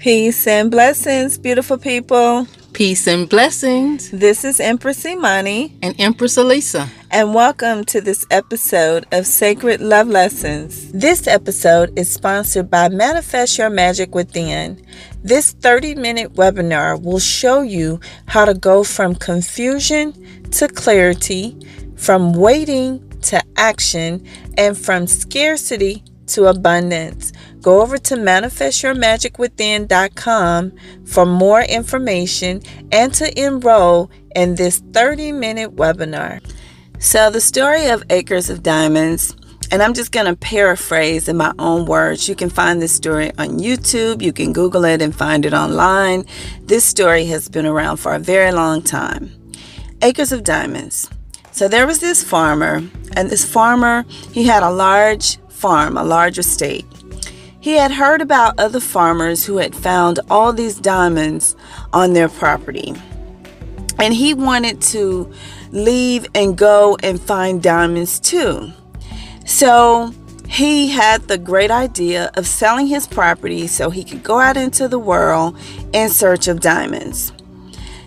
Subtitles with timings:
[0.00, 2.46] Peace and blessings, beautiful people.
[2.72, 4.10] Peace and blessings.
[4.10, 5.76] This is Empress Imani.
[5.82, 6.88] And Empress Elisa.
[7.10, 10.90] And welcome to this episode of Sacred Love Lessons.
[10.92, 14.82] This episode is sponsored by Manifest Your Magic Within.
[15.22, 20.14] This 30 minute webinar will show you how to go from confusion
[20.52, 21.54] to clarity,
[21.96, 24.26] from waiting to action,
[24.56, 27.32] and from scarcity to abundance.
[27.60, 30.72] Go over to manifestyourmagicwithin.com
[31.04, 36.40] for more information and to enroll in this 30 minute webinar.
[36.98, 39.34] So, the story of Acres of Diamonds,
[39.70, 42.28] and I'm just going to paraphrase in my own words.
[42.28, 46.26] You can find this story on YouTube, you can Google it and find it online.
[46.62, 49.30] This story has been around for a very long time.
[50.02, 51.08] Acres of Diamonds.
[51.52, 52.82] So, there was this farmer,
[53.16, 56.86] and this farmer, he had a large farm, a large estate.
[57.60, 61.54] He had heard about other farmers who had found all these diamonds
[61.92, 62.94] on their property.
[63.98, 65.30] And he wanted to
[65.70, 68.72] leave and go and find diamonds too.
[69.44, 70.14] So
[70.48, 74.88] he had the great idea of selling his property so he could go out into
[74.88, 75.56] the world
[75.92, 77.32] in search of diamonds.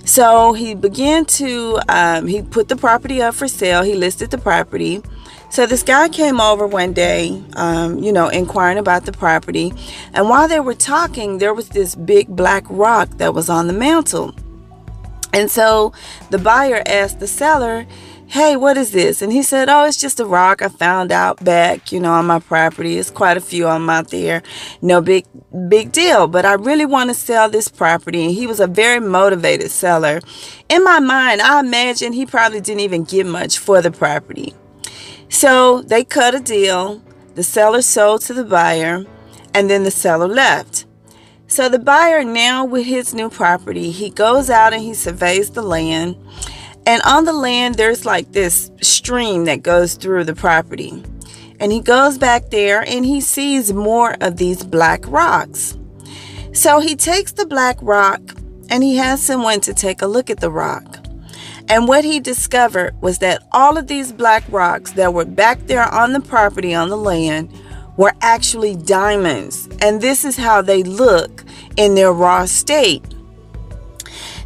[0.06, 4.38] So he began to, um, he put the property up for sale, he listed the
[4.38, 5.02] property.
[5.50, 9.72] So this guy came over one day, um, you know, inquiring about the property.
[10.14, 13.74] And while they were talking, there was this big black rock that was on the
[13.74, 14.34] mantle.
[15.32, 15.94] And so
[16.32, 17.86] the buyer asked the seller,
[18.34, 19.22] Hey, what is this?
[19.22, 22.26] And he said, Oh, it's just a rock I found out back, you know, on
[22.26, 22.98] my property.
[22.98, 24.42] It's quite a few of them out there.
[24.82, 25.28] No big,
[25.70, 26.26] big deal.
[26.26, 28.26] But I really want to sell this property.
[28.26, 30.20] And he was a very motivated seller.
[30.68, 34.56] In my mind, I imagine he probably didn't even get much for the property.
[35.30, 37.04] So they cut a deal.
[37.36, 39.06] The seller sold to the buyer,
[39.54, 40.88] and then the seller left.
[41.46, 45.62] So the buyer, now with his new property, he goes out and he surveys the
[45.62, 46.16] land.
[46.86, 51.04] And on the land, there's like this stream that goes through the property.
[51.60, 55.78] And he goes back there and he sees more of these black rocks.
[56.52, 58.22] So he takes the black rock
[58.70, 61.00] and he has someone to take a look at the rock.
[61.70, 65.88] And what he discovered was that all of these black rocks that were back there
[65.88, 67.50] on the property, on the land,
[67.96, 69.70] were actually diamonds.
[69.82, 71.44] And this is how they look
[71.78, 73.04] in their raw state.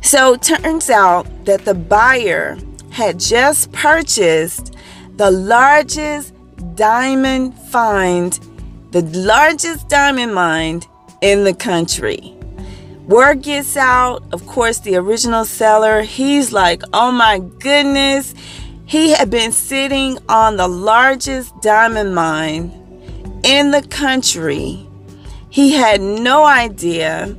[0.07, 2.57] So it turns out that the buyer
[2.91, 4.73] had just purchased
[5.17, 6.33] the largest
[6.75, 8.31] diamond find,
[8.91, 10.83] the largest diamond mine
[11.19, 12.33] in the country.
[13.05, 18.33] Word gets out, of course, the original seller, he's like, oh my goodness.
[18.85, 22.71] He had been sitting on the largest diamond mine
[23.43, 24.87] in the country.
[25.49, 27.35] He had no idea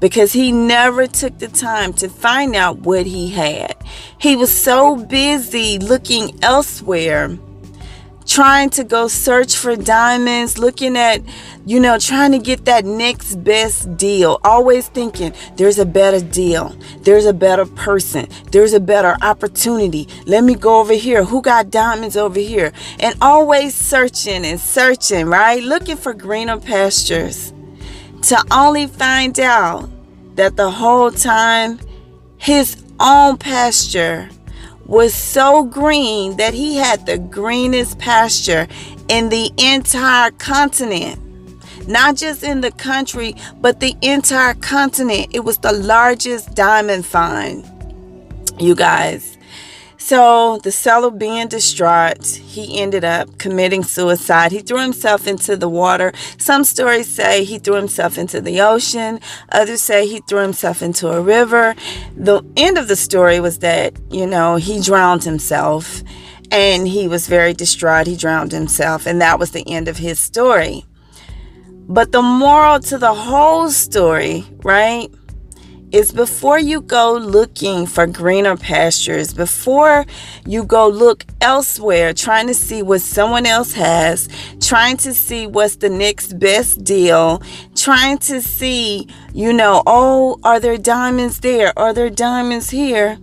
[0.00, 3.76] because he never took the time to find out what he had.
[4.18, 7.38] He was so busy looking elsewhere
[8.26, 11.22] trying to go search for diamonds, looking at,
[11.64, 16.76] you know, trying to get that next best deal, always thinking there's a better deal,
[17.00, 20.08] there's a better person, there's a better opportunity.
[20.26, 21.24] Let me go over here.
[21.24, 22.72] Who got diamonds over here?
[22.98, 25.62] And always searching and searching, right?
[25.62, 27.52] Looking for greener pastures
[28.26, 29.88] to only find out
[30.34, 31.78] that the whole time
[32.38, 34.28] his own pasture
[34.84, 38.66] was so green that he had the greenest pasture
[39.08, 41.20] in the entire continent.
[41.88, 45.28] Not just in the country, but the entire continent.
[45.30, 47.64] It was the largest diamond find,
[48.58, 49.35] you guys.
[50.06, 54.52] So, the seller being distraught, he ended up committing suicide.
[54.52, 56.12] He threw himself into the water.
[56.38, 59.18] Some stories say he threw himself into the ocean,
[59.50, 61.74] others say he threw himself into a river.
[62.16, 66.04] The end of the story was that, you know, he drowned himself
[66.52, 68.06] and he was very distraught.
[68.06, 70.84] He drowned himself, and that was the end of his story.
[71.88, 75.08] But the moral to the whole story, right?
[75.92, 80.04] Is before you go looking for greener pastures, before
[80.44, 84.28] you go look elsewhere, trying to see what someone else has,
[84.60, 87.42] trying to see what's the next best deal,
[87.74, 91.72] trying to see, you know, oh, are there diamonds there?
[91.78, 93.18] Are there diamonds here?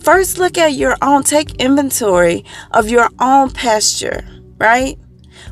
[0.00, 4.22] First, look at your own, take inventory of your own pasture,
[4.58, 4.98] right?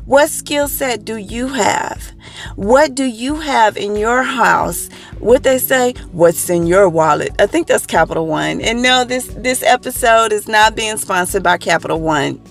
[0.05, 2.11] What skill set do you have?
[2.55, 4.89] What do you have in your house?
[5.19, 7.33] What they say, what's in your wallet?
[7.39, 8.59] I think that's Capital One.
[8.61, 12.41] And no, this this episode is not being sponsored by Capital One.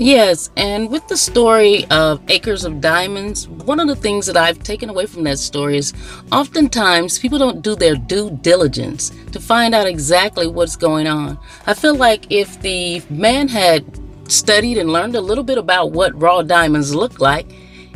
[0.00, 4.62] Yes, and with the story of Acres of Diamonds, one of the things that I've
[4.62, 5.92] taken away from that story is
[6.30, 11.36] oftentimes people don't do their due diligence to find out exactly what's going on.
[11.66, 13.97] I feel like if the man had
[14.28, 17.46] studied and learned a little bit about what raw diamonds look like,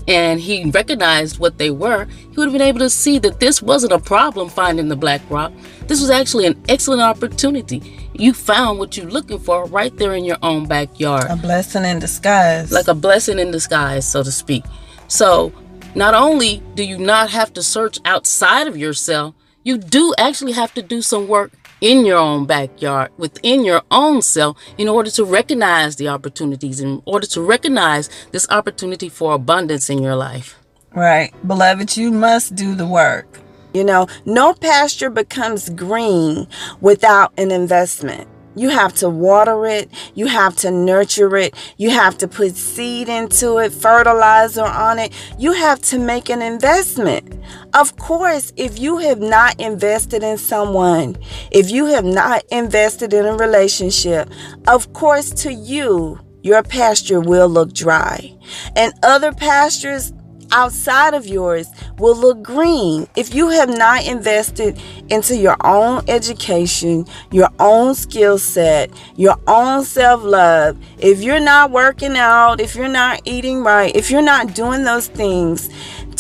[0.09, 3.63] and he recognized what they were, he would have been able to see that this
[3.63, 5.53] wasn't a problem finding the black rock.
[5.87, 8.11] This was actually an excellent opportunity.
[8.15, 11.27] You found what you're looking for right there in your own backyard.
[11.31, 12.73] A blessing in disguise.
[12.73, 14.65] Like a blessing in disguise, so to speak.
[15.09, 15.53] So,
[15.95, 20.75] not only do you not have to search outside of yourself, you do actually have
[20.75, 21.53] to do some work
[21.83, 27.03] in your own backyard, within your own self, in order to recognize the opportunities, in
[27.05, 30.59] order to recognize this opportunity for abundance in your life.
[30.95, 31.35] Right.
[31.47, 33.41] Beloved, you must do the work.
[33.75, 36.47] You know, no pasture becomes green
[36.81, 38.29] without an investment.
[38.55, 43.09] You have to water it, you have to nurture it, you have to put seed
[43.09, 45.13] into it, fertilizer on it.
[45.39, 47.43] You have to make an investment.
[47.75, 51.17] Of course, if you have not invested in someone,
[51.51, 54.29] if you have not invested in a relationship,
[54.67, 58.37] of course, to you, your pasture will look dry.
[58.77, 60.13] And other pastures
[60.53, 61.69] outside of yours
[61.99, 68.39] will look green if you have not invested into your own education, your own skill
[68.39, 70.79] set, your own self love.
[70.99, 75.09] If you're not working out, if you're not eating right, if you're not doing those
[75.09, 75.69] things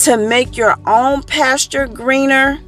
[0.05, 2.59] to make your own pasture greener,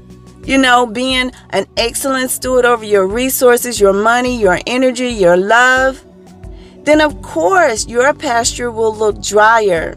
[0.44, 6.04] you know, being an excellent steward over your resources, your money, your energy, your love,
[6.84, 9.96] then of course your pasture will look drier.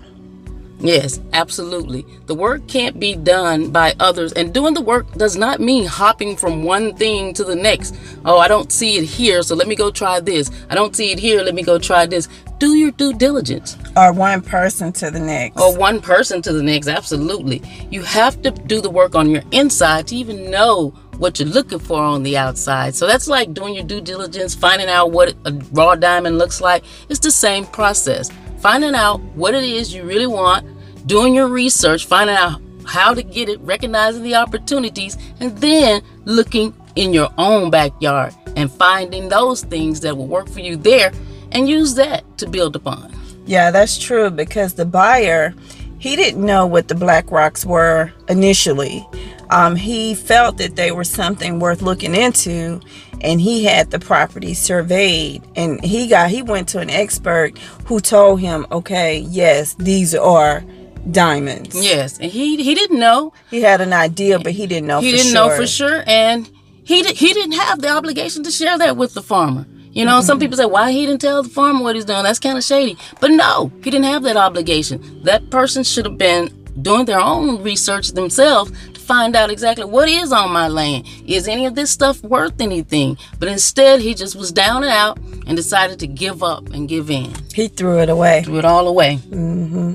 [0.79, 2.05] Yes, absolutely.
[2.27, 6.37] The work can't be done by others, and doing the work does not mean hopping
[6.37, 7.95] from one thing to the next.
[8.25, 10.51] Oh, I don't see it here, so let me go try this.
[10.69, 12.29] I don't see it here, let me go try this.
[12.59, 13.75] Do your due diligence.
[13.95, 15.59] Or one person to the next.
[15.59, 17.61] Or one person to the next, absolutely.
[17.89, 21.79] You have to do the work on your inside to even know what you're looking
[21.79, 22.93] for on the outside.
[22.93, 26.83] So that's like doing your due diligence, finding out what a raw diamond looks like.
[27.09, 30.65] It's the same process finding out what it is you really want,
[31.07, 36.73] doing your research, finding out how to get it, recognizing the opportunities, and then looking
[36.95, 41.11] in your own backyard and finding those things that will work for you there
[41.51, 43.13] and use that to build upon.
[43.45, 45.53] Yeah, that's true because the buyer,
[45.99, 49.07] he didn't know what the black rocks were initially.
[49.49, 52.81] Um, he felt that they were something worth looking into
[53.21, 57.99] and he had the property surveyed and he got he went to an expert who
[57.99, 60.63] told him okay yes these are
[61.09, 64.99] diamonds yes and he he didn't know he had an idea but he didn't know
[64.99, 65.49] he didn't sure.
[65.49, 66.49] know for sure and
[66.83, 69.65] he did, he didn't have the obligation to share that with the farmer
[69.97, 70.27] you know, mm-hmm.
[70.27, 72.21] some people say, why he didn't tell the farmer what he's doing?
[72.21, 72.99] That's kind of shady.
[73.19, 75.23] But no, he didn't have that obligation.
[75.23, 80.09] That person should have been doing their own research themselves to find out exactly what
[80.09, 81.05] is on my land.
[81.25, 83.17] Is any of this stuff worth anything?
[83.39, 87.09] But instead, he just was down and out and decided to give up and give
[87.09, 87.33] in.
[87.53, 88.43] He threw it away.
[88.43, 89.19] Threw it all away.
[89.29, 89.93] Mm-hmm.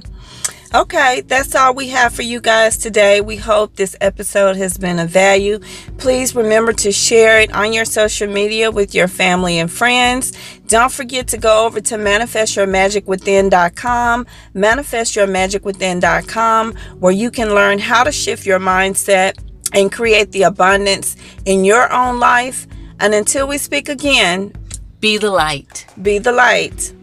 [0.74, 3.20] Okay, that's all we have for you guys today.
[3.20, 5.58] We hope this episode has been of value.
[5.98, 10.32] Please remember to share it on your social media with your family and friends.
[10.68, 18.46] Don't forget to go over to manifestyourmagicwithin.com, manifestyourmagicwithin.com, where you can learn how to shift
[18.46, 19.38] your mindset
[19.74, 22.66] and create the abundance in your own life.
[22.98, 24.54] And until we speak again,
[25.00, 25.84] be the light.
[26.00, 26.94] Be the light.